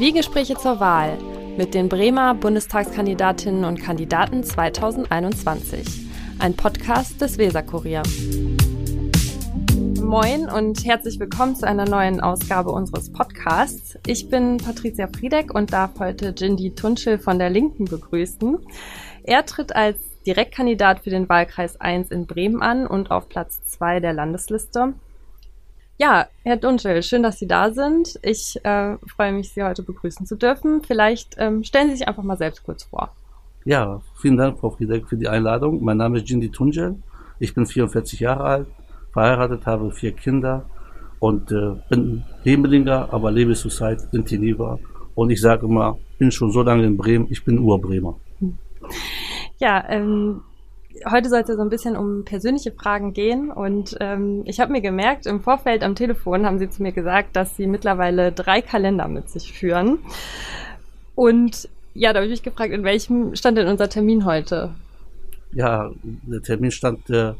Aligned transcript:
Zwiegespräche 0.00 0.54
zur 0.56 0.80
Wahl 0.80 1.18
mit 1.56 1.74
den 1.74 1.88
Bremer 1.88 2.34
Bundestagskandidatinnen 2.34 3.64
und 3.64 3.80
Kandidaten 3.80 4.42
2021. 4.42 6.06
Ein 6.38 6.54
Podcast 6.54 7.20
des 7.20 7.38
Weserkurier. 7.38 8.02
Moin 10.02 10.48
und 10.48 10.84
herzlich 10.84 11.20
willkommen 11.20 11.54
zu 11.54 11.66
einer 11.66 11.84
neuen 11.84 12.20
Ausgabe 12.20 12.70
unseres 12.70 13.12
Podcasts. 13.12 13.98
Ich 14.06 14.28
bin 14.28 14.56
Patricia 14.56 15.06
Friedeck 15.06 15.54
und 15.54 15.72
darf 15.72 15.98
heute 15.98 16.34
Jindy 16.36 16.74
Tunschel 16.74 17.18
von 17.18 17.38
der 17.38 17.50
Linken 17.50 17.84
begrüßen. 17.84 18.58
Er 19.22 19.46
tritt 19.46 19.76
als 19.76 19.98
Direktkandidat 20.26 21.00
für 21.00 21.10
den 21.10 21.28
Wahlkreis 21.28 21.80
1 21.80 22.10
in 22.10 22.26
Bremen 22.26 22.62
an 22.62 22.86
und 22.86 23.10
auf 23.10 23.28
Platz 23.28 23.60
2 23.66 24.00
der 24.00 24.12
Landesliste. 24.12 24.94
Ja, 26.00 26.28
Herr 26.44 26.56
Dunschel, 26.56 27.02
schön, 27.02 27.22
dass 27.22 27.38
Sie 27.38 27.46
da 27.46 27.72
sind. 27.72 28.18
Ich 28.22 28.58
äh, 28.64 28.96
freue 29.06 29.32
mich, 29.32 29.52
Sie 29.52 29.62
heute 29.62 29.82
begrüßen 29.82 30.24
zu 30.24 30.34
dürfen. 30.34 30.80
Vielleicht 30.82 31.36
ähm, 31.36 31.62
stellen 31.62 31.90
Sie 31.90 31.96
sich 31.96 32.08
einfach 32.08 32.22
mal 32.22 32.38
selbst 32.38 32.64
kurz 32.64 32.84
vor. 32.84 33.14
Ja, 33.66 34.00
vielen 34.18 34.38
Dank, 34.38 34.58
Frau 34.58 34.70
Friedeck, 34.70 35.06
für 35.10 35.18
die 35.18 35.28
Einladung. 35.28 35.84
Mein 35.84 35.98
Name 35.98 36.16
ist 36.16 36.26
Jindy 36.30 36.48
Tunjel. 36.48 36.96
Ich 37.38 37.52
bin 37.52 37.66
44 37.66 38.18
Jahre 38.18 38.44
alt, 38.44 38.66
verheiratet, 39.12 39.66
habe 39.66 39.90
vier 39.90 40.12
Kinder 40.12 40.64
und 41.18 41.52
äh, 41.52 41.72
bin 41.90 42.24
Hemelinger, 42.44 43.12
aber 43.12 43.30
lebe 43.30 43.52
zurzeit 43.52 44.00
in 44.12 44.24
Teneva. 44.24 44.78
Und 45.14 45.28
ich 45.28 45.42
sage 45.42 45.66
immer, 45.66 45.98
bin 46.18 46.32
schon 46.32 46.50
so 46.50 46.62
lange 46.62 46.84
in 46.84 46.96
Bremen, 46.96 47.26
ich 47.28 47.44
bin 47.44 47.58
Urbremer. 47.58 48.18
Ja, 49.58 49.84
ähm, 49.90 50.40
heute 51.10 51.28
soll 51.28 51.40
es 51.40 51.48
ja 51.48 51.56
so 51.56 51.62
ein 51.62 51.70
bisschen 51.70 51.96
um 51.96 52.24
persönliche 52.24 52.72
Fragen 52.72 53.12
gehen. 53.12 53.50
Und 53.50 53.96
ähm, 54.00 54.42
ich 54.46 54.60
habe 54.60 54.72
mir 54.72 54.80
gemerkt, 54.80 55.26
im 55.26 55.40
Vorfeld 55.40 55.82
am 55.82 55.94
Telefon 55.94 56.46
haben 56.46 56.58
sie 56.58 56.70
zu 56.70 56.82
mir 56.82 56.92
gesagt, 56.92 57.36
dass 57.36 57.56
sie 57.56 57.66
mittlerweile 57.66 58.32
drei 58.32 58.60
Kalender 58.62 59.08
mit 59.08 59.28
sich 59.30 59.52
führen. 59.52 59.98
Und 61.14 61.68
ja, 61.94 62.12
da 62.12 62.18
habe 62.18 62.26
ich 62.26 62.32
mich 62.32 62.42
gefragt, 62.42 62.72
in 62.72 62.84
welchem 62.84 63.34
stand 63.34 63.58
denn 63.58 63.66
unser 63.66 63.88
Termin 63.88 64.24
heute? 64.24 64.74
Ja, 65.52 65.90
der 66.02 66.42
Termin 66.42 66.70
stand 66.70 67.10
äh, 67.10 67.34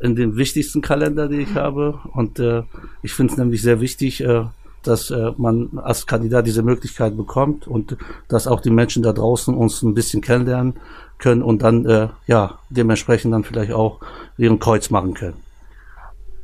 in 0.00 0.16
dem 0.16 0.36
wichtigsten 0.36 0.82
Kalender, 0.82 1.28
den 1.28 1.40
ich 1.40 1.54
habe. 1.54 2.00
Und 2.12 2.38
äh, 2.40 2.62
ich 3.02 3.14
finde 3.14 3.32
es 3.32 3.38
nämlich 3.38 3.62
sehr 3.62 3.80
wichtig, 3.80 4.22
äh, 4.22 4.44
dass 4.82 5.10
äh, 5.10 5.32
man 5.36 5.78
als 5.82 6.06
Kandidat 6.06 6.46
diese 6.46 6.62
Möglichkeit 6.62 7.16
bekommt 7.16 7.66
und 7.66 7.96
dass 8.28 8.46
auch 8.46 8.60
die 8.60 8.70
Menschen 8.70 9.02
da 9.02 9.12
draußen 9.12 9.54
uns 9.54 9.82
ein 9.82 9.94
bisschen 9.94 10.20
kennenlernen 10.20 10.74
können 11.18 11.42
und 11.42 11.62
dann 11.62 11.86
äh, 11.86 12.08
ja 12.26 12.58
dementsprechend 12.70 13.32
dann 13.32 13.44
vielleicht 13.44 13.72
auch 13.72 14.00
ihren 14.36 14.58
Kreuz 14.58 14.90
machen 14.90 15.14
können. 15.14 15.36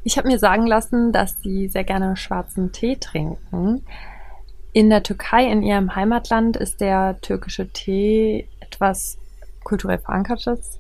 Ich 0.05 0.17
habe 0.17 0.29
mir 0.29 0.39
sagen 0.39 0.67
lassen, 0.67 1.13
dass 1.13 1.41
Sie 1.43 1.69
sehr 1.69 1.85
gerne 1.85 2.17
schwarzen 2.17 2.73
Tee 2.73 2.97
trinken. 2.97 3.85
In 4.73 4.91
der 4.91 5.03
Türkei, 5.03 5.51
in 5.51 5.63
Ihrem 5.63 5.97
Heimatland, 5.97 6.57
ist 6.57 6.81
der 6.81 7.21
türkische 7.21 7.69
Tee 7.69 8.49
etwas 8.61 9.19
kulturell 9.65 9.99
verankertes. 9.99 10.79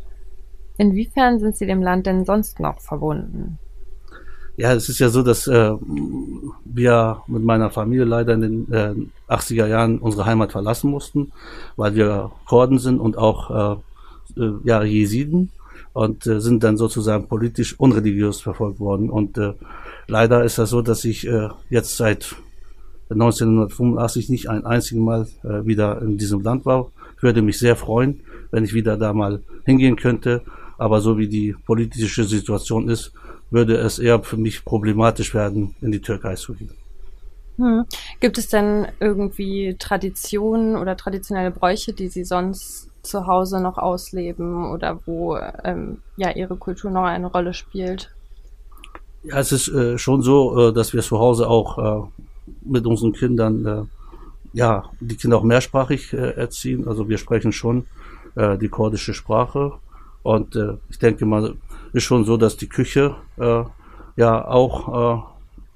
Inwiefern 0.78 1.40
sind 1.40 1.56
Sie 1.56 1.66
dem 1.66 1.82
Land 1.82 2.06
denn 2.06 2.24
sonst 2.24 2.60
noch 2.60 2.80
verbunden? 2.80 3.58
Ja, 4.58 4.72
es 4.72 4.88
ist 4.88 4.98
ja 4.98 5.08
so, 5.08 5.22
dass 5.22 5.46
äh, 5.46 5.70
wir 6.64 7.22
mit 7.28 7.44
meiner 7.44 7.70
Familie 7.70 8.04
leider 8.04 8.34
in 8.34 8.40
den 8.40 8.72
äh, 8.72 8.92
80er 9.32 9.68
Jahren 9.68 9.98
unsere 9.98 10.26
Heimat 10.26 10.50
verlassen 10.50 10.90
mussten, 10.90 11.30
weil 11.76 11.94
wir 11.94 12.32
Kurden 12.44 12.80
sind 12.80 12.98
und 12.98 13.16
auch 13.16 13.78
äh, 14.36 14.42
äh, 14.42 14.52
ja, 14.64 14.82
Jesiden 14.82 15.50
und 15.92 16.26
äh, 16.26 16.40
sind 16.40 16.64
dann 16.64 16.76
sozusagen 16.76 17.28
politisch 17.28 17.78
unreligiös 17.78 18.40
verfolgt 18.40 18.80
worden. 18.80 19.10
Und 19.10 19.38
äh, 19.38 19.52
leider 20.08 20.42
ist 20.42 20.58
das 20.58 20.70
so, 20.70 20.82
dass 20.82 21.04
ich 21.04 21.24
äh, 21.28 21.50
jetzt 21.70 21.96
seit 21.96 22.34
1985 23.10 24.28
nicht 24.28 24.50
ein 24.50 24.66
einziges 24.66 25.00
Mal 25.00 25.28
äh, 25.44 25.66
wieder 25.66 26.02
in 26.02 26.18
diesem 26.18 26.42
Land 26.42 26.66
war. 26.66 26.90
Ich 27.16 27.22
würde 27.22 27.42
mich 27.42 27.60
sehr 27.60 27.76
freuen, 27.76 28.22
wenn 28.50 28.64
ich 28.64 28.74
wieder 28.74 28.96
da 28.96 29.12
mal 29.12 29.40
hingehen 29.64 29.94
könnte. 29.94 30.42
Aber 30.78 31.00
so 31.00 31.16
wie 31.16 31.28
die 31.28 31.54
politische 31.64 32.24
Situation 32.24 32.88
ist, 32.88 33.12
würde 33.50 33.76
es 33.76 33.98
eher 33.98 34.22
für 34.22 34.36
mich 34.36 34.64
problematisch 34.64 35.34
werden, 35.34 35.74
in 35.80 35.92
die 35.92 36.00
Türkei 36.00 36.34
zu 36.34 36.54
gehen. 36.54 36.72
Hm. 37.56 37.84
Gibt 38.20 38.38
es 38.38 38.48
denn 38.48 38.86
irgendwie 39.00 39.76
Traditionen 39.78 40.76
oder 40.76 40.96
traditionelle 40.96 41.50
Bräuche, 41.50 41.92
die 41.92 42.08
Sie 42.08 42.24
sonst 42.24 42.88
zu 43.02 43.26
Hause 43.26 43.60
noch 43.60 43.78
ausleben 43.78 44.70
oder 44.70 45.00
wo 45.06 45.36
ähm, 45.64 45.98
ja 46.16 46.30
ihre 46.30 46.56
Kultur 46.56 46.90
noch 46.90 47.04
eine 47.04 47.26
Rolle 47.26 47.54
spielt? 47.54 48.10
Ja, 49.24 49.38
es 49.38 49.50
ist 49.50 49.68
äh, 49.68 49.98
schon 49.98 50.22
so, 50.22 50.68
äh, 50.68 50.72
dass 50.72 50.92
wir 50.92 51.02
zu 51.02 51.18
Hause 51.18 51.48
auch 51.48 51.78
äh, 51.78 52.22
mit 52.62 52.86
unseren 52.86 53.12
Kindern, 53.12 53.66
äh, 53.66 53.82
ja, 54.52 54.84
die 55.00 55.16
Kinder 55.16 55.38
auch 55.38 55.42
mehrsprachig 55.42 56.12
äh, 56.12 56.32
erziehen. 56.32 56.86
Also 56.86 57.08
wir 57.08 57.18
sprechen 57.18 57.52
schon 57.52 57.86
äh, 58.36 58.56
die 58.56 58.68
kurdische 58.68 59.14
Sprache. 59.14 59.72
Und 60.22 60.58
ich 60.90 60.98
denke 60.98 61.24
mal, 61.24 61.54
ist 61.92 62.04
schon 62.04 62.24
so, 62.24 62.36
dass 62.36 62.56
die 62.56 62.68
Küche 62.68 63.16
ja 64.16 64.48
auch 64.48 65.24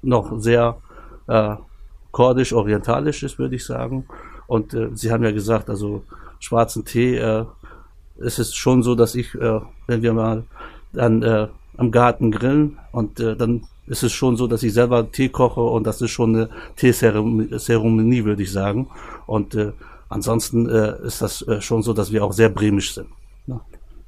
noch 0.01 0.39
sehr 0.39 0.77
kurdisch-orientalisch 2.11 3.23
ist, 3.23 3.39
würde 3.39 3.55
ich 3.55 3.65
sagen. 3.65 4.05
Und 4.47 4.75
Sie 4.93 5.11
haben 5.11 5.23
ja 5.23 5.31
gesagt, 5.31 5.69
also 5.69 6.03
schwarzen 6.43 6.85
Tee 6.85 7.15
äh, 7.15 7.45
ist 8.17 8.39
es 8.39 8.53
schon 8.53 8.83
so, 8.83 8.95
dass 8.95 9.15
ich, 9.15 9.33
äh, 9.35 9.61
wenn 9.87 10.01
wir 10.01 10.13
mal 10.13 10.43
dann 10.91 11.23
äh, 11.23 11.47
am 11.77 11.91
Garten 11.91 12.31
grillen 12.31 12.77
und 12.91 13.19
äh, 13.19 13.35
dann 13.35 13.63
ist 13.87 14.03
es 14.03 14.11
schon 14.11 14.37
so, 14.37 14.47
dass 14.47 14.63
ich 14.63 14.73
selber 14.73 15.11
Tee 15.11 15.29
koche 15.29 15.61
und 15.61 15.85
das 15.85 16.01
ist 16.01 16.11
schon 16.11 16.35
eine 16.35 16.49
Teezeremonie, 16.75 18.23
würde 18.23 18.43
ich 18.43 18.51
sagen. 18.51 18.87
Und 19.25 19.55
äh, 19.55 19.71
ansonsten 20.09 20.69
äh, 20.69 20.95
ist 21.05 21.21
das 21.21 21.41
äh, 21.47 21.59
schon 21.61 21.81
so, 21.81 21.93
dass 21.93 22.11
wir 22.11 22.23
auch 22.23 22.33
sehr 22.33 22.49
bremisch 22.49 22.93
sind. 22.93 23.07
Ne? 23.47 23.59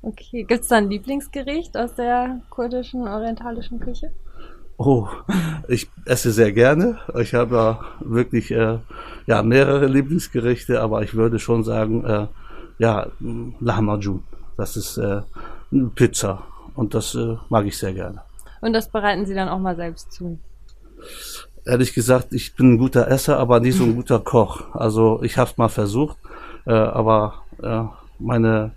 Okay, 0.06 0.44
gibt 0.44 0.62
es 0.62 0.68
da 0.68 0.76
ein 0.76 0.92
Lieblingsgericht 0.92 1.76
aus 1.76 1.96
der 1.96 2.40
kurdischen, 2.52 3.08
orientalischen 3.08 3.80
Küche? 3.80 4.12
Oh, 4.78 5.08
ich 5.68 5.90
esse 6.06 6.32
sehr 6.32 6.52
gerne. 6.52 7.00
Ich 7.20 7.34
habe 7.34 7.56
ja 7.56 7.80
wirklich 8.02 8.52
äh, 8.52 8.78
ja 9.26 9.42
mehrere 9.42 9.88
Lieblingsgerichte, 9.88 10.80
aber 10.80 11.02
ich 11.02 11.16
würde 11.16 11.40
schon 11.40 11.64
sagen, 11.64 12.06
äh, 12.06 12.28
ja 12.78 13.08
Lahmacun. 13.60 14.24
Das 14.58 14.78
ist 14.78 14.98
äh, 14.98 15.22
Pizza 15.96 16.44
und 16.76 16.94
das 16.94 17.16
äh, 17.16 17.38
mag 17.50 17.66
ich 17.66 17.76
sehr 17.76 17.94
gerne. 17.94 18.22
Und 18.62 18.74
das 18.74 18.92
bereiten 18.92 19.26
Sie 19.26 19.34
dann 19.34 19.50
auch 19.50 19.60
mal 19.60 19.76
selbst 19.76 20.12
zu? 20.12 20.38
Ehrlich 21.66 21.96
gesagt, 21.96 22.32
ich 22.32 22.56
bin 22.56 22.74
ein 22.74 22.78
guter 22.78 23.08
Esser, 23.08 23.40
aber 23.40 23.60
nicht 23.60 23.76
so 23.76 23.86
ein 23.86 23.96
guter 23.96 24.20
Koch. 24.24 24.76
Also 24.76 25.24
ich 25.24 25.40
habe 25.40 25.50
es 25.50 25.58
mal 25.58 25.70
versucht, 25.70 26.18
äh, 26.68 26.74
aber 26.74 27.42
meine 28.20 28.72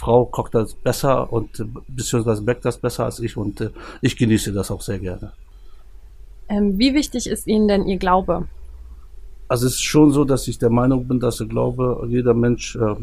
Frau 0.00 0.24
kocht 0.24 0.54
das 0.54 0.72
besser 0.72 1.30
und 1.30 1.62
beziehungsweise 1.88 2.42
backt 2.42 2.64
das 2.64 2.78
besser 2.78 3.04
als 3.04 3.20
ich 3.20 3.36
und 3.36 3.60
äh, 3.60 3.70
ich 4.00 4.16
genieße 4.16 4.50
das 4.52 4.70
auch 4.70 4.80
sehr 4.80 4.98
gerne. 4.98 5.32
Ähm, 6.48 6.78
wie 6.78 6.94
wichtig 6.94 7.28
ist 7.28 7.46
Ihnen 7.46 7.68
denn 7.68 7.86
Ihr 7.86 7.98
Glaube? 7.98 8.48
Also 9.46 9.66
es 9.66 9.74
ist 9.74 9.82
schon 9.82 10.10
so, 10.10 10.24
dass 10.24 10.48
ich 10.48 10.58
der 10.58 10.70
Meinung 10.70 11.06
bin, 11.06 11.20
dass 11.20 11.40
ich 11.40 11.48
glaube, 11.50 12.06
jeder 12.08 12.32
Mensch, 12.32 12.76
äh, 12.76 12.94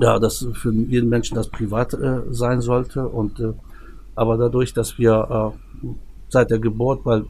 ja, 0.00 0.18
dass 0.18 0.44
für 0.54 0.72
jeden 0.72 1.08
Menschen 1.08 1.36
das 1.36 1.48
privat 1.48 1.94
äh, 1.94 2.22
sein 2.30 2.60
sollte 2.60 3.06
und 3.06 3.38
äh, 3.38 3.52
aber 4.16 4.36
dadurch, 4.36 4.74
dass 4.74 4.98
wir 4.98 5.54
äh, 5.84 5.86
seit 6.28 6.50
der 6.50 6.58
Geburt, 6.58 7.04
weil 7.04 7.24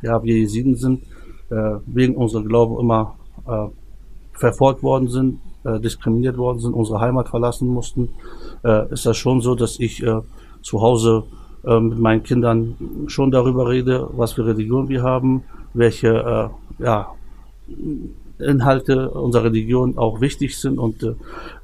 ja, 0.00 0.22
wir 0.22 0.34
Jesiden 0.34 0.76
sind, 0.76 1.02
äh, 1.50 1.78
wegen 1.86 2.16
unserer 2.16 2.42
Glauben 2.44 2.80
immer 2.80 3.16
verfolgt 4.32 4.82
worden 4.82 5.08
sind, 5.08 5.40
äh, 5.64 5.80
diskriminiert 5.80 6.36
worden 6.36 6.58
sind, 6.58 6.74
unsere 6.74 7.00
Heimat 7.00 7.28
verlassen 7.28 7.68
mussten, 7.68 8.10
äh, 8.64 8.92
ist 8.92 9.06
das 9.06 9.16
schon 9.16 9.40
so, 9.40 9.54
dass 9.54 9.80
ich 9.80 10.02
äh, 10.02 10.20
zu 10.62 10.80
Hause 10.80 11.24
äh, 11.64 11.78
mit 11.80 11.98
meinen 11.98 12.22
Kindern 12.22 12.76
schon 13.06 13.30
darüber 13.30 13.68
rede, 13.68 14.08
was 14.12 14.32
für 14.32 14.46
Religion 14.46 14.88
wir 14.88 15.02
haben, 15.02 15.44
welche 15.72 16.08
äh, 16.08 16.82
ja, 16.84 17.08
Inhalte 18.38 19.10
unserer 19.10 19.44
Religion 19.44 19.96
auch 19.96 20.20
wichtig 20.20 20.58
sind 20.58 20.78
und 20.78 21.02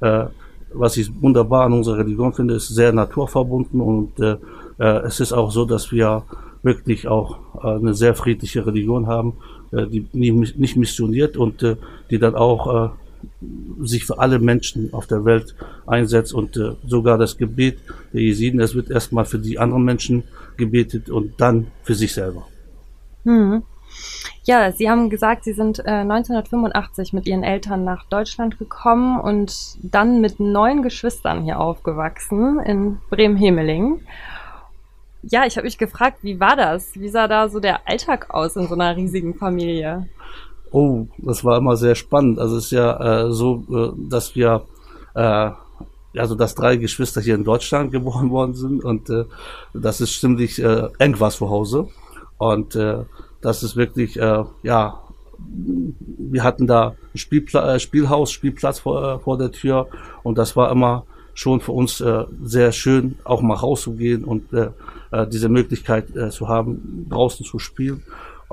äh, 0.01 0.25
was 0.73 0.97
ich 0.97 1.11
wunderbar 1.21 1.65
an 1.65 1.73
unserer 1.73 1.97
Religion 1.97 2.33
finde, 2.33 2.55
ist 2.55 2.69
sehr 2.69 2.93
naturverbunden 2.93 3.81
und 3.81 4.19
äh, 4.19 4.37
äh 4.79 5.01
es 5.05 5.19
ist 5.19 5.33
auch 5.33 5.51
so, 5.51 5.65
dass 5.65 5.91
wir 5.91 6.23
wirklich 6.63 7.07
auch 7.07 7.39
äh, 7.61 7.67
eine 7.67 7.93
sehr 7.93 8.15
friedliche 8.15 8.65
Religion 8.65 9.07
haben, 9.07 9.33
äh, 9.71 9.85
die 9.87 10.07
nicht 10.13 10.77
missioniert 10.77 11.37
und 11.37 11.61
äh, 11.63 11.75
die 12.09 12.19
dann 12.19 12.35
auch 12.35 12.85
äh, 12.85 12.89
sich 13.81 14.05
für 14.05 14.19
alle 14.19 14.39
Menschen 14.39 14.93
auf 14.93 15.07
der 15.07 15.25
Welt 15.25 15.55
einsetzt 15.87 16.33
und 16.33 16.57
äh, 16.57 16.75
sogar 16.85 17.17
das 17.17 17.37
Gebet 17.37 17.79
der 18.13 18.21
Jesiden, 18.21 18.59
es 18.59 18.75
wird 18.75 18.89
erstmal 18.89 19.25
für 19.25 19.39
die 19.39 19.59
anderen 19.59 19.83
Menschen 19.83 20.23
gebetet 20.57 21.09
und 21.09 21.39
dann 21.39 21.67
für 21.83 21.95
sich 21.95 22.13
selber. 22.13 22.47
Hm. 23.23 23.63
Ja, 24.43 24.71
Sie 24.71 24.89
haben 24.89 25.09
gesagt, 25.09 25.43
Sie 25.43 25.53
sind 25.53 25.79
äh, 25.79 25.89
1985 25.89 27.13
mit 27.13 27.27
Ihren 27.27 27.43
Eltern 27.43 27.83
nach 27.83 28.05
Deutschland 28.05 28.57
gekommen 28.57 29.19
und 29.19 29.77
dann 29.83 30.21
mit 30.21 30.39
neun 30.39 30.81
Geschwistern 30.81 31.43
hier 31.43 31.59
aufgewachsen 31.59 32.59
in 32.59 32.97
Bremen-Hemeling. 33.09 34.01
ja, 35.21 35.45
ich 35.45 35.57
habe 35.57 35.65
mich 35.65 35.77
gefragt, 35.77 36.19
wie 36.23 36.39
war 36.39 36.55
das? 36.55 36.99
Wie 36.99 37.09
sah 37.09 37.27
da 37.27 37.49
so 37.49 37.59
der 37.59 37.87
Alltag 37.87 38.31
aus 38.31 38.55
in 38.55 38.67
so 38.67 38.73
einer 38.73 38.95
riesigen 38.95 39.35
Familie? 39.35 40.07
Oh, 40.71 41.07
das 41.17 41.43
war 41.43 41.57
immer 41.57 41.75
sehr 41.75 41.95
spannend. 41.95 42.39
Also 42.39 42.57
es 42.57 42.65
ist 42.65 42.71
ja 42.71 43.25
äh, 43.25 43.31
so, 43.31 43.63
äh, 43.69 44.09
dass 44.09 44.35
wir 44.35 44.63
äh, 45.15 45.51
also 46.17 46.35
dass 46.35 46.55
drei 46.55 46.77
Geschwister 46.77 47.21
hier 47.21 47.35
in 47.35 47.43
Deutschland 47.43 47.91
geboren 47.91 48.29
worden 48.31 48.53
sind 48.53 48.83
und 48.83 49.09
äh, 49.09 49.25
das 49.73 50.01
ist 50.01 50.19
ziemlich 50.19 50.61
äh, 50.61 50.89
eng 50.97 51.19
war 51.19 51.31
zu 51.31 51.49
Hause. 51.49 51.87
Und 52.37 52.75
äh, 52.75 53.03
das 53.41 53.63
ist 53.63 53.75
wirklich 53.75 54.17
äh, 54.17 54.43
ja 54.63 55.01
wir 56.17 56.43
hatten 56.43 56.67
da 56.67 56.95
ein 57.13 57.17
Spielpla 57.17 57.75
äh, 57.75 57.79
Spielhaus 57.79 58.31
Spielplatz 58.31 58.79
vor, 58.79 59.15
äh, 59.15 59.19
vor 59.19 59.37
der 59.37 59.51
Tür. 59.51 59.87
Und 60.23 60.37
das 60.37 60.55
war 60.55 60.71
immer 60.71 61.05
schon 61.33 61.61
für 61.61 61.71
uns 61.71 62.01
äh, 62.01 62.25
sehr 62.43 62.71
schön 62.71 63.17
auch 63.23 63.41
mal 63.41 63.55
rauszugehen 63.55 64.23
und 64.23 64.51
äh, 64.53 64.69
äh, 65.11 65.27
diese 65.27 65.49
Möglichkeit 65.49 66.15
äh, 66.15 66.29
zu 66.29 66.47
haben 66.47 67.07
draußen 67.09 67.45
zu 67.45 67.57
spielen 67.57 68.03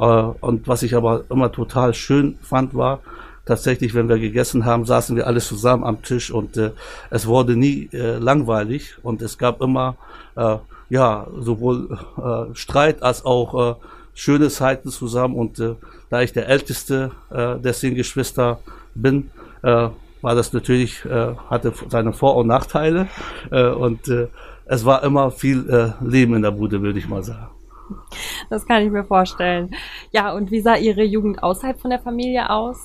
und 0.05 0.69
was 0.69 0.83
ich 0.83 0.95
aber 0.95 1.25
immer 1.31 1.51
total 1.53 1.95
schön 1.95 2.39
fand 2.43 2.75
war 2.75 3.01
tatsächlich, 3.49 3.95
wenn 3.95 4.09
wir 4.09 4.19
gegessen 4.19 4.67
haben, 4.67 4.85
saßen 4.85 5.17
wir 5.17 5.27
alle 5.27 5.41
zusammen 5.41 5.83
am 5.83 6.03
Tisch 6.03 6.31
und 6.31 6.57
äh, 6.59 6.73
es 7.09 7.27
wurde 7.27 7.57
nie 7.57 7.89
äh, 7.93 8.19
langweilig 8.19 8.97
und 9.03 9.23
es 9.23 9.39
gab 9.39 9.63
immer 9.63 9.97
äh, 10.37 10.57
ja 10.91 11.27
sowohl 11.41 11.99
äh, 12.19 12.55
Streit 12.55 13.03
als 13.03 13.25
auch 13.25 13.71
äh, 13.71 13.75
schöne 14.15 14.51
Zeiten 14.51 14.91
zusammen 14.91 15.35
und 15.35 15.59
äh, 15.61 15.75
da 16.11 16.21
ich 16.21 16.33
der 16.35 16.49
älteste 16.49 17.11
äh, 17.31 17.59
der 17.59 17.73
zehn 17.73 17.95
Geschwister 17.95 18.61
bin, 18.95 19.31
äh, 19.63 19.89
war 20.21 20.35
das 20.35 20.53
natürlich 20.53 21.05
äh, 21.07 21.35
hatte 21.49 21.73
seine 21.89 22.13
Vor- 22.13 22.37
und 22.37 22.49
Nachteile 22.49 23.09
äh, 23.51 23.69
und 23.69 24.09
äh, 24.09 24.29
es 24.67 24.85
war 24.85 25.03
immer 25.03 25.31
viel 25.31 25.71
äh, 25.71 26.05
Leben 26.05 26.35
in 26.35 26.43
der 26.43 26.51
Bude, 26.51 26.83
würde 26.83 26.99
ich 26.99 27.09
mal 27.09 27.23
sagen. 27.23 27.58
Das 28.51 28.67
kann 28.67 28.83
ich 28.83 28.91
mir 28.91 29.05
vorstellen. 29.05 29.75
Ja, 30.11 30.33
und 30.33 30.51
wie 30.51 30.61
sah 30.61 30.77
Ihre 30.77 31.03
Jugend 31.03 31.43
außerhalb 31.43 31.79
von 31.79 31.91
der 31.91 31.99
Familie 31.99 32.49
aus? 32.49 32.79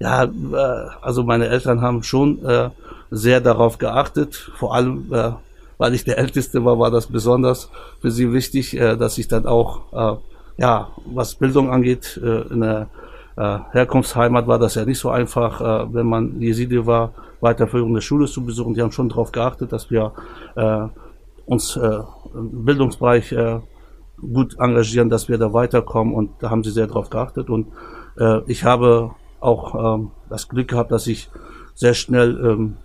Ja, 0.00 0.24
äh, 0.24 0.88
also 1.02 1.24
meine 1.24 1.48
Eltern 1.48 1.80
haben 1.80 2.02
schon 2.02 2.44
äh, 2.44 2.70
sehr 3.10 3.40
darauf 3.40 3.78
geachtet. 3.78 4.34
Vor 4.56 4.74
allem, 4.74 5.12
äh, 5.12 5.32
weil 5.78 5.94
ich 5.94 6.04
der 6.04 6.18
Älteste 6.18 6.64
war, 6.64 6.78
war 6.78 6.90
das 6.90 7.06
besonders 7.06 7.70
für 8.00 8.10
sie 8.10 8.32
wichtig, 8.32 8.76
dass 8.76 9.16
ich 9.16 9.28
dann 9.28 9.46
auch, 9.46 10.18
ja, 10.56 10.88
was 11.06 11.36
Bildung 11.36 11.70
angeht, 11.70 12.16
in 12.16 12.62
der 12.62 12.88
Herkunftsheimat 13.36 14.48
war 14.48 14.58
das 14.58 14.74
ja 14.74 14.84
nicht 14.84 14.98
so 14.98 15.08
einfach, 15.08 15.60
wenn 15.92 16.06
man 16.06 16.40
Jesidi 16.40 16.84
war, 16.84 17.12
weiterführende 17.40 18.00
Schule 18.00 18.26
zu 18.26 18.44
besuchen. 18.44 18.74
Die 18.74 18.82
haben 18.82 18.90
schon 18.90 19.08
darauf 19.08 19.30
geachtet, 19.30 19.70
dass 19.70 19.88
wir 19.88 20.14
uns 21.46 21.76
im 21.76 22.64
Bildungsbereich 22.64 23.32
gut 24.20 24.58
engagieren, 24.58 25.08
dass 25.08 25.28
wir 25.28 25.38
da 25.38 25.52
weiterkommen 25.52 26.14
und 26.14 26.30
da 26.40 26.50
haben 26.50 26.64
sie 26.64 26.70
sehr 26.70 26.86
darauf 26.86 27.10
geachtet 27.10 27.50
und 27.50 27.68
äh, 28.18 28.40
ich 28.46 28.64
habe 28.64 29.12
auch 29.40 29.96
ähm, 29.96 30.10
das 30.28 30.48
Glück 30.48 30.68
gehabt, 30.68 30.90
dass 30.90 31.06
ich 31.06 31.30
sehr 31.74 31.94
schnell 31.94 32.38
ähm, 32.44 32.76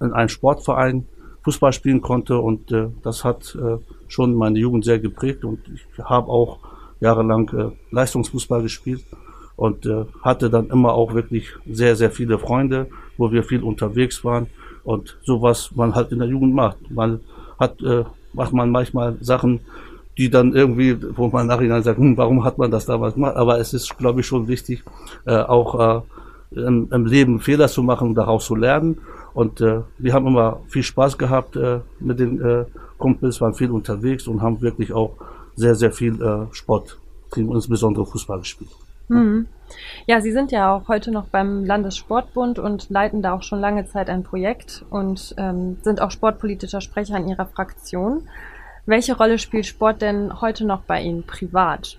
in 0.00 0.12
einem 0.12 0.28
Sportverein 0.28 1.06
Fußball 1.42 1.72
spielen 1.72 2.00
konnte 2.00 2.38
und 2.38 2.70
äh, 2.72 2.88
das 3.02 3.24
hat 3.24 3.56
äh, 3.60 3.78
schon 4.08 4.34
meine 4.34 4.58
Jugend 4.58 4.84
sehr 4.84 4.98
geprägt 4.98 5.44
und 5.44 5.60
ich 5.74 5.86
habe 6.02 6.28
auch 6.28 6.58
jahrelang 7.00 7.48
äh, 7.50 7.94
Leistungsfußball 7.94 8.62
gespielt 8.62 9.04
und 9.56 9.86
äh, 9.86 10.04
hatte 10.22 10.50
dann 10.50 10.68
immer 10.70 10.92
auch 10.92 11.14
wirklich 11.14 11.48
sehr, 11.70 11.96
sehr 11.96 12.10
viele 12.10 12.38
Freunde, 12.38 12.88
wo 13.16 13.30
wir 13.32 13.42
viel 13.42 13.62
unterwegs 13.62 14.24
waren 14.24 14.46
und 14.84 15.18
so 15.22 15.42
was 15.42 15.74
man 15.74 15.94
halt 15.94 16.12
in 16.12 16.18
der 16.18 16.28
Jugend 16.28 16.54
macht. 16.54 16.90
Man 16.90 17.20
hat, 17.58 17.80
äh, 17.82 18.04
macht 18.32 18.52
man 18.52 18.70
manchmal 18.70 19.16
Sachen, 19.20 19.60
die 20.20 20.28
dann 20.28 20.54
irgendwie, 20.54 20.98
wo 21.16 21.28
man 21.28 21.46
nachher 21.46 21.80
sagt, 21.80 21.96
hm, 21.96 22.14
warum 22.18 22.44
hat 22.44 22.58
man 22.58 22.70
das 22.70 22.84
damals 22.84 23.14
gemacht? 23.14 23.36
Aber 23.36 23.58
es 23.58 23.72
ist, 23.72 23.96
glaube 23.96 24.20
ich, 24.20 24.26
schon 24.26 24.48
wichtig, 24.48 24.84
äh, 25.24 25.34
auch 25.34 26.02
äh, 26.52 26.60
im, 26.60 26.88
im, 26.92 27.06
Leben 27.06 27.40
Fehler 27.40 27.68
zu 27.68 27.82
machen 27.82 28.08
und 28.08 28.16
daraus 28.16 28.44
zu 28.44 28.54
lernen. 28.54 28.98
Und 29.32 29.62
äh, 29.62 29.80
wir 29.96 30.12
haben 30.12 30.26
immer 30.26 30.60
viel 30.68 30.82
Spaß 30.82 31.16
gehabt 31.16 31.56
äh, 31.56 31.78
mit 32.00 32.20
den 32.20 32.38
äh, 32.38 32.66
Kumpels, 32.98 33.40
waren 33.40 33.54
viel 33.54 33.70
unterwegs 33.70 34.26
und 34.26 34.42
haben 34.42 34.60
wirklich 34.60 34.92
auch 34.92 35.14
sehr, 35.56 35.74
sehr 35.74 35.90
viel 35.90 36.20
äh, 36.20 36.54
Sport, 36.54 36.98
insbesondere 37.34 38.04
Fußball 38.04 38.40
gespielt. 38.40 38.72
Mhm. 39.08 39.46
Ja, 40.06 40.20
Sie 40.20 40.32
sind 40.32 40.52
ja 40.52 40.74
auch 40.74 40.88
heute 40.88 41.12
noch 41.12 41.28
beim 41.28 41.64
Landessportbund 41.64 42.58
und 42.58 42.90
leiten 42.90 43.22
da 43.22 43.32
auch 43.32 43.42
schon 43.42 43.60
lange 43.60 43.86
Zeit 43.86 44.10
ein 44.10 44.22
Projekt 44.22 44.84
und 44.90 45.34
ähm, 45.38 45.78
sind 45.80 46.02
auch 46.02 46.10
sportpolitischer 46.10 46.82
Sprecher 46.82 47.16
in 47.16 47.28
Ihrer 47.28 47.46
Fraktion. 47.46 48.28
Welche 48.86 49.16
Rolle 49.16 49.38
spielt 49.38 49.66
Sport 49.66 50.02
denn 50.02 50.40
heute 50.40 50.64
noch 50.64 50.82
bei 50.82 51.02
Ihnen 51.02 51.22
privat? 51.22 51.98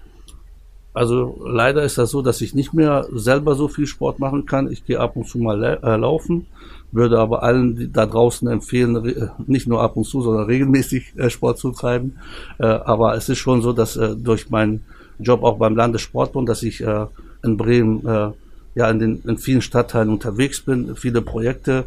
Also 0.94 1.42
leider 1.46 1.84
ist 1.84 1.98
das 1.98 2.12
so, 2.12 2.22
dass 2.22 2.42
ich 2.42 2.54
nicht 2.54 2.74
mehr 2.74 3.06
selber 3.14 3.56
so 3.56 3.68
viel 3.70 3.88
Sport 3.88 4.20
machen 4.20 4.46
kann. 4.46 4.70
Ich 4.70 4.86
gehe 4.86 5.00
ab 5.00 5.16
und 5.16 5.28
zu 5.28 5.38
mal 5.38 5.64
äh, 5.64 5.96
laufen, 5.96 6.48
würde 6.92 7.18
aber 7.18 7.44
allen 7.44 7.94
da 7.94 8.06
draußen 8.06 8.48
empfehlen, 8.50 9.32
nicht 9.48 9.68
nur 9.68 9.82
ab 9.82 9.96
und 9.96 10.04
zu, 10.04 10.22
sondern 10.22 10.46
regelmäßig 10.46 11.14
äh, 11.16 11.30
Sport 11.30 11.60
zu 11.60 11.72
treiben. 11.72 12.18
Äh, 12.60 12.66
aber 12.66 13.16
es 13.16 13.30
ist 13.30 13.38
schon 13.38 13.62
so, 13.62 13.72
dass 13.72 13.96
äh, 13.96 14.16
durch 14.18 14.50
meinen 14.50 14.84
Job 15.18 15.44
auch 15.44 15.58
beim 15.58 15.78
Landessportbund, 15.78 16.50
dass 16.50 16.62
ich 16.62 16.82
äh, 16.82 17.06
in 17.42 17.56
Bremen 17.56 18.06
äh, 18.06 18.32
ja 18.76 18.90
in 18.90 19.00
den 19.00 19.22
in 19.26 19.38
vielen 19.38 19.62
Stadtteilen 19.62 20.10
unterwegs 20.10 20.62
bin, 20.62 20.96
viele 20.96 21.22
Projekte 21.22 21.86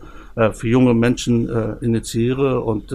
für 0.53 0.67
junge 0.67 0.95
Menschen 0.95 1.49
initiiere 1.81 2.61
und 2.61 2.93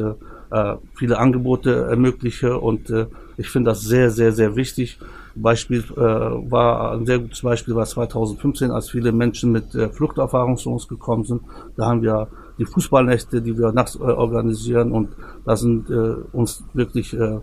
äh, 0.51 0.75
viele 0.96 1.18
Angebote 1.18 1.88
ermögliche 1.90 2.57
und 2.57 2.90
äh, 2.90 3.07
ich 3.38 3.50
finde 3.50 3.72
das 3.72 3.81
sehr, 3.81 4.12
sehr, 4.12 4.31
sehr 4.31 4.56
wichtig. 4.56 5.00
Beispiel 5.36 5.84
äh, 5.96 6.00
war 6.00 6.92
ein 6.92 7.06
sehr 7.06 7.19
gutes 7.19 7.42
Beispiel 7.42 7.75
war 7.75 7.86
2015, 7.86 8.72
als 8.72 8.90
viele 8.90 9.12
Menschen 9.12 9.51
mit 9.51 9.74
äh, 9.75 9.90
Fluchterfahrung 9.90 10.57
zu 10.57 10.72
uns 10.72 10.88
gekommen 10.88 11.24
sind. 11.24 11.42
Da 11.78 11.86
haben 11.86 12.01
wir 12.01 12.28
die 12.57 12.66
Fußballnächte, 12.66 13.42
die 13.42 13.57
wir 13.57 13.72
nachts 13.72 13.96
äh, 13.96 14.00
organisieren 14.00 14.92
und 14.92 15.10
da 15.46 15.56
sind 15.56 15.90
äh, 15.90 16.16
uns 16.34 16.63
wirklich 16.74 17.13
äh, 17.13 17.40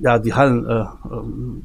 ja 0.00 0.18
die 0.18 0.34
Hallen 0.34 0.66
äh, 0.66 0.84
ähm, 1.10 1.62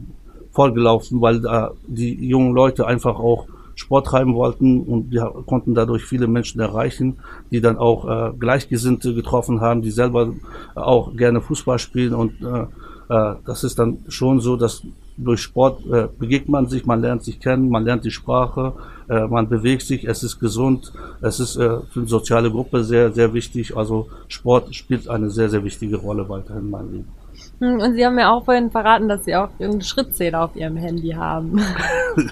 vollgelaufen, 0.52 1.22
weil 1.22 1.42
da 1.42 1.72
die 1.88 2.28
jungen 2.28 2.54
Leute 2.54 2.88
einfach 2.88 3.20
auch 3.20 3.48
Sport 3.80 4.08
treiben 4.08 4.36
wollten 4.36 4.82
und 4.82 5.10
wir 5.10 5.32
konnten 5.46 5.74
dadurch 5.74 6.04
viele 6.04 6.28
Menschen 6.28 6.60
erreichen, 6.60 7.20
die 7.50 7.62
dann 7.62 7.78
auch 7.78 8.06
äh, 8.08 8.34
Gleichgesinnte 8.38 9.14
getroffen 9.14 9.62
haben, 9.62 9.82
die 9.82 9.92
selber 9.92 10.34
auch 10.76 11.16
gerne 11.16 11.40
Fußball 11.40 11.80
spielen 11.80 12.14
und 12.14 12.34
äh, 12.42 12.66
äh, 13.10 13.36
das 13.46 13.64
ist 13.64 13.80
dann 13.80 14.00
schon 14.10 14.42
so, 14.42 14.58
dass 14.58 14.84
durch 15.16 15.42
Sport 15.42 15.86
äh, 15.86 16.08
begegnet 16.18 16.50
man 16.50 16.68
sich, 16.68 16.86
man 16.86 17.00
lernt 17.00 17.24
sich 17.24 17.40
kennen, 17.40 17.70
man 17.70 17.86
lernt 17.86 18.04
die 18.04 18.12
Sprache, 18.12 18.74
äh, 19.08 19.28
man 19.28 19.48
bewegt 19.48 19.84
sich, 19.84 20.06
es 20.06 20.24
ist 20.24 20.40
gesund, 20.40 20.92
es 21.22 21.40
ist 21.40 21.56
äh, 21.56 21.80
für 21.92 22.00
eine 22.02 22.08
soziale 22.08 22.52
Gruppe 22.52 22.84
sehr, 22.84 23.14
sehr 23.14 23.34
wichtig. 23.34 23.78
Also 23.78 24.10
Sport 24.28 24.76
spielt 24.76 25.08
eine 25.08 25.30
sehr, 25.30 25.50
sehr 25.50 25.64
wichtige 25.64 25.96
Rolle 25.96 26.28
weiterhin 26.28 26.64
in 26.64 26.70
meinem 26.70 26.92
Leben. 26.92 27.19
Hm, 27.60 27.82
und 27.82 27.94
Sie 27.96 28.06
haben 28.06 28.16
mir 28.16 28.32
auch 28.32 28.46
vorhin 28.46 28.72
verraten, 28.72 29.10
dass 29.10 29.26
Sie 29.26 29.36
auch 29.36 29.50
einen 29.60 29.82
Schrittzähler 29.82 30.44
auf 30.44 30.56
Ihrem 30.56 30.78
Handy 30.78 31.10
haben. 31.10 31.60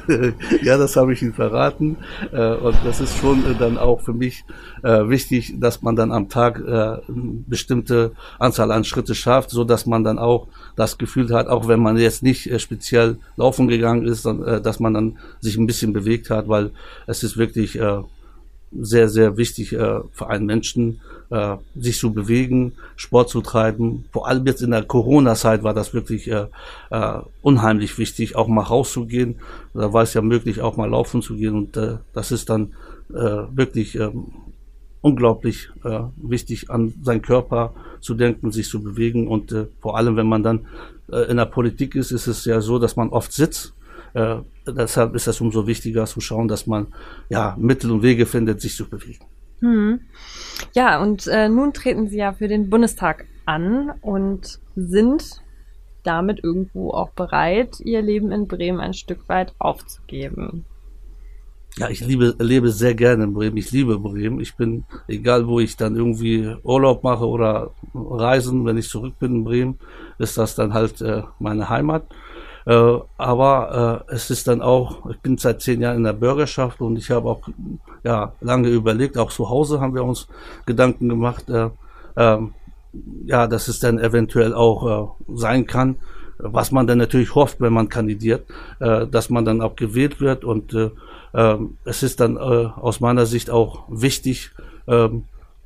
ja, 0.63 0.77
das 0.77 0.96
habe 0.96 1.12
ich 1.13 1.22
Ihnen 1.22 1.34
verraten. 1.34 1.98
Äh, 2.31 2.53
und 2.55 2.75
das 2.86 3.01
ist 3.01 3.17
schon 3.17 3.39
äh, 3.39 3.55
dann 3.60 3.77
auch 3.77 4.00
für 4.01 4.13
mich 4.13 4.46
äh, 4.84 5.10
wichtig, 5.10 5.55
dass 5.60 5.81
man 5.81 5.98
dann 5.98 6.13
am 6.13 6.29
Tag 6.29 6.57
eine 6.57 7.01
bestimmte 7.48 8.12
Anzahl 8.39 8.72
an 8.72 8.86
Schritte 8.86 9.15
schafft, 9.15 9.50
so 9.50 9.65
dass 9.65 9.86
man 9.86 10.03
dann 10.03 10.17
auch 10.17 10.48
das 10.75 10.98
Gefühl 10.98 11.34
hat, 11.34 11.48
auch 11.48 11.67
wenn 11.67 11.81
man 11.81 11.98
jetzt 11.98 12.24
nicht 12.24 12.50
speziell 12.62 13.17
laufen 13.36 13.67
gegangen 13.67 14.05
ist, 14.05 14.25
dass 14.25 14.79
man 14.79 14.93
dann 14.93 15.17
sich 15.39 15.57
ein 15.57 15.67
bisschen 15.67 15.93
bewegt 15.93 16.29
hat, 16.29 16.48
weil 16.48 16.72
es 17.05 17.24
ist 17.24 17.38
wirklich 17.38 17.79
sehr, 18.71 19.09
sehr 19.09 19.38
wichtig 19.38 19.74
äh, 19.74 20.00
für 20.12 20.27
einen 20.27 20.45
Menschen, 20.45 21.01
äh, 21.29 21.57
sich 21.75 21.97
zu 21.97 22.13
bewegen, 22.13 22.74
Sport 22.95 23.29
zu 23.29 23.41
treiben. 23.41 24.05
Vor 24.12 24.27
allem 24.27 24.45
jetzt 24.45 24.62
in 24.62 24.71
der 24.71 24.83
Corona-Zeit 24.83 25.63
war 25.63 25.74
das 25.74 25.93
wirklich 25.93 26.29
äh, 26.29 26.47
äh, 26.89 27.19
unheimlich 27.41 27.97
wichtig, 27.97 28.36
auch 28.36 28.47
mal 28.47 28.63
rauszugehen. 28.63 29.36
Da 29.74 29.93
war 29.93 30.03
es 30.03 30.13
ja 30.13 30.21
möglich, 30.21 30.62
auch 30.62 30.77
mal 30.77 30.89
laufen 30.89 31.21
zu 31.21 31.36
gehen. 31.36 31.55
Und 31.55 31.77
äh, 31.77 31.97
das 32.13 32.31
ist 32.31 32.50
dann 32.50 32.74
äh, 33.09 33.43
wirklich 33.51 33.97
äh, 34.00 34.12
unglaublich 35.01 35.69
äh, 35.83 36.01
wichtig, 36.17 36.69
an 36.69 36.93
seinen 37.01 37.21
Körper 37.21 37.74
zu 38.01 38.13
denken, 38.15 38.51
sich 38.51 38.67
zu 38.67 38.83
bewegen. 38.83 39.27
Und 39.27 39.51
äh, 39.51 39.67
vor 39.79 39.97
allem, 39.97 40.17
wenn 40.17 40.27
man 40.27 40.43
dann 40.43 40.67
äh, 41.12 41.29
in 41.29 41.38
der 41.38 41.45
Politik 41.45 41.95
ist, 41.95 42.12
ist 42.12 42.27
es 42.27 42.45
ja 42.45 42.62
so, 42.62 42.79
dass 42.79 42.95
man 42.95 43.09
oft 43.09 43.31
sitzt 43.31 43.74
äh, 44.17 44.41
deshalb 44.65 45.15
ist 45.15 45.27
es 45.27 45.39
umso 45.39 45.67
wichtiger 45.67 46.05
zu 46.05 46.21
schauen, 46.21 46.47
dass 46.47 46.65
man 46.65 46.88
ja 47.29 47.55
Mittel 47.59 47.91
und 47.91 48.01
Wege 48.01 48.25
findet, 48.25 48.62
sich 48.62 48.75
zu 48.75 48.89
bewegen. 48.89 49.25
Hm. 49.59 50.00
Ja, 50.74 51.01
und 51.01 51.27
äh, 51.27 51.50
nun 51.50 51.74
treten 51.74 52.07
Sie 52.07 52.17
ja 52.17 52.33
für 52.33 52.47
den 52.47 52.69
Bundestag 52.69 53.25
an 53.45 53.91
und 54.01 54.59
sind 54.75 55.41
damit 56.03 56.43
irgendwo 56.43 56.91
auch 56.91 57.12
bereit, 57.12 57.79
Ihr 57.79 58.01
Leben 58.01 58.31
in 58.31 58.47
Bremen 58.47 58.79
ein 58.79 58.93
Stück 58.93 59.29
weit 59.29 59.53
aufzugeben. 59.59 60.65
ja, 61.77 61.89
ich 61.89 62.01
liebe, 62.01 62.36
lebe 62.39 62.69
sehr 62.69 62.95
gerne 62.95 63.25
in 63.25 63.33
Bremen. 63.33 63.57
Ich 63.57 63.71
liebe 63.71 64.00
Bremen. 64.00 64.39
Ich 64.39 64.55
bin, 64.55 64.86
egal 65.07 65.47
wo 65.47 65.59
ich 65.59 65.75
dann 65.77 65.95
irgendwie 65.95 66.55
Urlaub 66.63 67.03
mache 67.03 67.27
oder 67.27 67.71
reisen, 67.93 68.65
wenn 68.65 68.77
ich 68.77 68.89
zurück 68.89 69.19
bin 69.19 69.36
in 69.36 69.43
Bremen, 69.43 69.79
ist 70.17 70.38
das 70.38 70.55
dann 70.55 70.74
halt 70.74 71.01
äh, 71.01 71.24
meine 71.39 71.69
Heimat. 71.69 72.07
Äh, 72.67 73.00
aber 73.17 74.03
äh, 74.09 74.13
es 74.13 74.29
ist 74.29 74.50
dann 74.50 74.62
auch, 74.62 75.09
ich 75.09 75.19
bin 75.19 75.38
seit 75.38 75.62
zehn 75.62 75.79
Jahren 75.79 75.97
in 75.97 76.03
der 76.03 76.12
Bürgerschaft 76.12 76.81
und 76.81 76.97
ich 76.97 77.09
habe 77.12 77.29
auch 77.29 77.47
ja 78.03 78.33
lange 78.41 78.67
überlegt, 78.67 79.17
auch 79.17 79.31
zu 79.31 79.50
Hause 79.50 79.79
haben 79.79 79.95
wir 79.95 80.03
uns 80.03 80.27
Gedanken 80.65 81.07
gemacht, 81.07 81.50
äh, 81.50 81.69
äh, 82.15 82.39
ja, 83.25 83.47
dass 83.47 83.69
es 83.69 83.79
dann 83.79 84.00
eventuell 84.00 84.53
auch 84.53 85.15
äh, 85.29 85.33
sein 85.33 85.65
kann, 85.65 85.95
was 86.39 86.71
man 86.71 86.88
dann 86.88 86.97
natürlich 86.97 87.36
hofft, 87.36 87.62
wenn 87.62 87.71
man 87.71 87.88
kandidiert, 87.88 88.45
äh, 88.79 89.07
dass 89.07 89.29
man 89.29 89.45
dann 89.45 89.62
auch 89.62 89.77
gewählt 89.77 90.19
wird 90.19 90.43
und 90.43 90.74
äh, 90.74 90.89
ähm, 91.33 91.77
es 91.86 92.03
ist 92.03 92.19
dann 92.19 92.36
äh, 92.36 92.39
aus 92.39 93.00
meiner 93.00 93.25
Sicht 93.25 93.50
auch 93.50 93.83
wichtig, 93.88 94.51
ähm, 94.88 95.24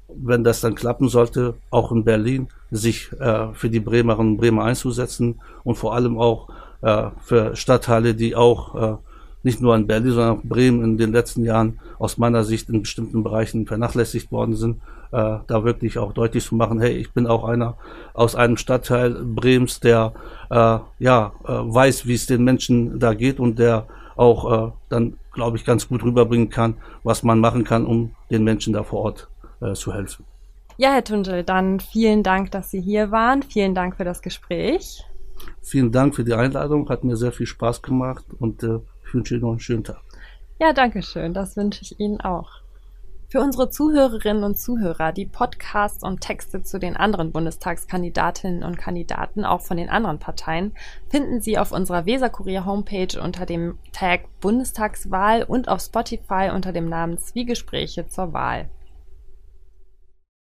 wenn 0.08 0.44
das 0.44 0.62
dann 0.62 0.76
klappen 0.76 1.10
sollte, 1.10 1.56
auch 1.72 1.92
in 1.92 2.04
Berlin 2.04 2.50
sich 2.70 3.12
äh, 3.20 3.48
für 3.54 3.72
die 3.72 3.80
Bremerinnen 3.80 4.34
und 4.34 4.38
Bremer 4.38 4.66
einzusetzen 4.66 5.40
und 5.64 5.76
vor 5.76 5.96
allem 5.96 6.20
auch 6.20 6.50
äh, 6.82 7.10
für 7.22 7.56
Stadtteile, 7.56 8.16
die 8.16 8.36
auch 8.36 8.76
äh, 8.76 8.98
nicht 9.44 9.62
nur 9.62 9.76
in 9.76 9.88
Berlin, 9.88 10.12
sondern 10.12 10.38
auch 10.38 10.44
Bremen 10.44 10.84
in 10.84 10.98
den 10.98 11.12
letzten 11.12 11.44
Jahren 11.44 11.80
aus 11.98 12.18
meiner 12.18 12.44
Sicht 12.44 12.70
in 12.70 12.82
bestimmten 12.82 13.24
Bereichen 13.24 13.66
vernachlässigt 13.66 14.32
worden 14.32 14.56
sind, 14.56 14.82
äh, 15.12 15.38
da 15.48 15.64
wirklich 15.64 15.98
auch 15.98 16.14
deutlich 16.14 16.46
zu 16.46 16.56
machen, 16.56 16.80
hey, 16.80 16.94
ich 16.94 17.12
bin 17.12 17.28
auch 17.28 17.44
einer 17.44 17.76
aus 18.14 18.36
einem 18.36 18.58
Stadtteil 18.58 19.12
Bremens, 19.12 19.80
der 19.80 20.14
äh, 20.50 20.80
ja 21.00 21.32
äh, 21.44 21.52
weiß, 21.52 22.06
wie 22.06 22.14
es 22.14 22.28
den 22.28 22.44
Menschen 22.44 23.00
da 23.00 23.14
geht 23.14 23.40
und 23.40 23.60
der 23.60 23.88
auch 24.16 24.68
äh, 24.68 24.72
dann, 24.90 25.18
glaube 25.34 25.58
ich, 25.58 25.66
ganz 25.66 25.88
gut 25.88 26.04
rüberbringen 26.04 26.50
kann, 26.50 26.76
was 27.04 27.24
man 27.24 27.40
machen 27.40 27.64
kann, 27.64 27.86
um 27.86 28.12
den 28.30 28.44
Menschen 28.44 28.74
da 28.74 28.84
vor 28.84 29.02
Ort 29.02 29.28
äh, 29.62 29.74
zu 29.74 29.94
helfen. 29.94 30.26
Ja, 30.78 30.94
Herr 30.94 31.04
Tundel, 31.04 31.44
dann 31.44 31.80
vielen 31.80 32.24
Dank, 32.24 32.52
dass 32.52 32.72
Sie 32.72 32.82
hier 32.82 33.12
waren. 33.12 33.44
Vielen 33.44 33.76
Dank 33.76 33.98
für 33.98 34.04
das 34.04 34.22
Gespräch. 34.22 35.04
Vielen 35.62 35.92
Dank 35.92 36.16
für 36.16 36.24
die 36.24 36.34
Einladung, 36.34 36.90
hat 36.90 37.04
mir 37.04 37.16
sehr 37.16 37.32
viel 37.32 37.46
Spaß 37.46 37.82
gemacht 37.82 38.26
und 38.40 38.64
äh, 38.64 38.80
ich 39.06 39.14
wünsche 39.14 39.36
Ihnen 39.36 39.44
noch 39.44 39.52
einen 39.52 39.60
schönen 39.60 39.84
Tag. 39.84 40.02
Ja, 40.60 40.74
danke 40.74 41.02
schön, 41.02 41.34
das 41.34 41.56
wünsche 41.58 41.82
ich 41.82 42.00
Ihnen 42.00 42.22
auch. 42.22 42.62
Für 43.32 43.40
unsere 43.40 43.70
Zuhörerinnen 43.70 44.44
und 44.44 44.60
Zuhörer, 44.60 45.14
die 45.14 45.26
Podcasts 45.26 46.04
und 46.04 46.20
Texte 46.20 46.64
zu 46.64 46.80
den 46.80 46.98
anderen 46.98 47.32
Bundestagskandidatinnen 47.32 48.62
und 48.62 48.78
Kandidaten, 48.78 49.46
auch 49.46 49.62
von 49.62 49.78
den 49.78 49.88
anderen 49.88 50.20
Parteien, 50.20 50.74
finden 51.08 51.40
Sie 51.40 51.58
auf 51.58 51.72
unserer 51.72 52.06
Weserkurier 52.06 52.66
Homepage 52.66 53.22
unter 53.24 53.46
dem 53.46 53.78
Tag 53.94 54.24
Bundestagswahl 54.42 55.44
und 55.44 55.70
auf 55.70 55.80
Spotify 55.80 56.52
unter 56.54 56.74
dem 56.74 56.90
Namen 56.90 57.20
Zwiegespräche 57.20 58.06
zur 58.10 58.34
Wahl. 58.34 58.70